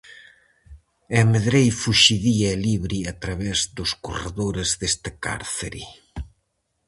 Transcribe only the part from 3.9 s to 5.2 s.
corredores deste